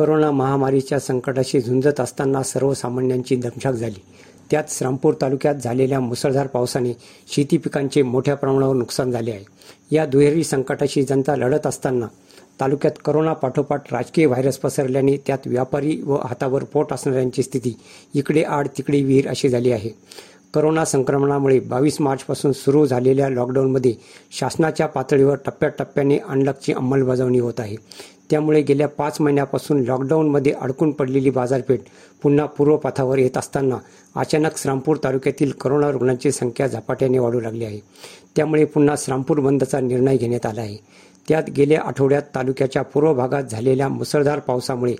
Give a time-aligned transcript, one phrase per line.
[0.00, 4.02] Corona महामारीच्या संकटाशी झुंजत असताना सर्वसामान्यांची दमछाक झाली.
[4.50, 6.92] त्यात श्रामपूर तालुक्यात झालेल्या मुसळधार पावसाने
[7.28, 9.44] शेती पिकांचे मोठ्या प्रमाणावर नुकसान झाले आहे.
[9.90, 12.06] या दुहेरी संकटाशी जनता लढत असताना
[12.60, 17.76] तालुक्यात करोना पाठोपाठ राजकीय व्हायरस पसरल्याने त्यात व्यापारी व हातावर पोट असणाऱ्यांची स्थिती
[18.14, 19.90] इकडे आड तिकडे विहीर अशी झाली आहे.
[20.54, 23.94] करोना संक्रमणामुळे बावीस मार्चपासून सुरू झालेल्या लॉकडाऊनमध्ये
[24.30, 27.76] शासनाच्या पातळीवर टप्प्याटप्प्याने अनलॉकची अंमलबजावणी होत आहे.
[28.30, 31.80] त्यामुळे गेल्या पाच महिन्यापासून लॉकडाऊनमध्ये अडकून पडलेली बाजारपेठ
[32.22, 33.76] पुन्हा पूर्वपथावर येत असताना
[34.16, 37.80] अचानक श्रामपूर तालुक्यातील करोना रुग्णांची संख्या झपाट्याने वाढू लागली आहे.
[38.36, 40.76] त्यामुळे पुन्हा श्रामपूर बंदचा निर्णय घेण्यात आला आहे.
[41.28, 44.94] त्यात गेल्या आठवड्यात तालुक्याच्या पूर्व भागात झालेल्या मुसळधार पावसामुळे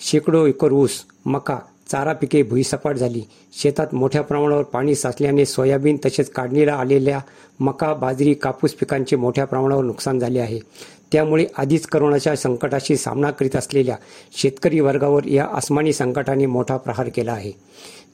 [0.00, 0.90] शेकडो एकर ऊस
[1.26, 1.58] मका
[1.92, 3.22] चारा पिके भुईसपाट झाली.
[3.52, 7.20] शेतात मोठ्या प्रमाणावर पाणी साचल्याने सोयाबीन तसेच काढणीला आलेल्या
[7.60, 10.58] मका बाजरी कापूस पिकांचे मोठ्या प्रमाणावर नुकसान झाले आहे.
[11.12, 13.96] त्यामुळे आधीच करोनाच्या संकटाशी सामना करीत असलेल्या
[14.36, 17.52] शेतकरी वर्गावर या आसमानी संकटाने मोठा प्रहार केला आहे.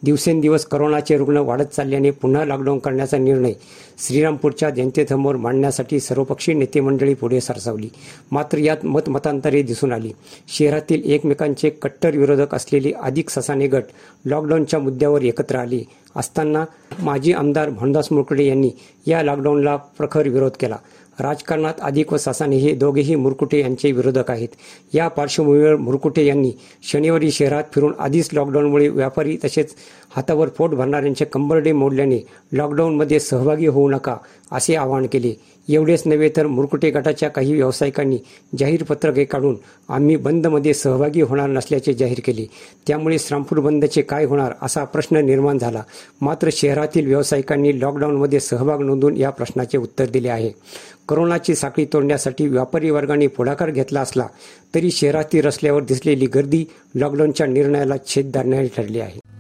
[0.03, 3.53] दिवसेंदिवस करोनाचे रुग्ण वाढत चालल्याने पुन्हा लॉकडाऊन करण्याचा निर्णय
[3.99, 7.89] श्रीरामपूरच्या जनतेसमोर मांडण्यासाठी सर्वपक्षीय नेते मंडळी पुढे सरसावली.
[8.33, 10.13] मात्र यात मतमतांतरे दिसून आली.
[10.49, 13.85] शहरातील एकमेकांचे कट्टर विरोधक असलेले अधिक ससाने गट
[14.25, 15.83] लॉकडाऊनच्या मुद्द्यावर एकत्र आले
[16.17, 16.65] असताना
[16.99, 18.71] माजी आमदार भानुदास मुरकडे यांनी
[19.07, 20.77] या लॉकडाऊनला प्रखर विरोध केला.
[21.21, 24.49] राजकारणात अधिक व सासाने हे दोघेही मुरकुटे यांचे विरोधक आहेत.
[24.95, 29.75] या पार्श्वभूमीवर मुरकुटे यांनी शनिवारी शहरात फिरून आधीच लॉकडाऊनमुळे व्यापारी तसेच
[30.17, 32.19] हातावर पोट भरणाऱ्यांचे कंबरडे मोडल्याने
[32.53, 34.17] लॉकडाऊनमध्ये सहभागी होऊ नका
[34.53, 35.33] असे आवाहन केले.
[35.69, 38.19] एवढेच नव्हे तर मुरकुटे गटाच्या काही व्यावसायिकांनी
[38.59, 39.57] जाहीर पत्रके काढून
[39.89, 42.45] आम्ही बंदमध्ये सहभागी होणार नसल्याचे जाहीर केले.
[42.87, 45.83] त्यामुळे श्रामपूर बंदचे काय होणार असा प्रश्न निर्माण झाला.
[46.21, 50.51] मात्र शहरातील व्यावसायिकांनी लॉकडाऊनमध्ये सहभाग नोंदून या प्रश्नाचे उत्तर दिले आहे.
[51.09, 54.27] करोनाची साखळी तोडण्यासाठी व्यापारी वर्गाने पुढाकार घेतला असला
[54.75, 59.34] तरी शहरातील रस्त्यावर दिसलेली गर्दी लॉकडाऊनच्या निर्णयाला छेद धरणारी ठरली आहे.